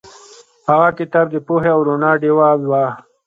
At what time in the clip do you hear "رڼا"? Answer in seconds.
1.87-2.11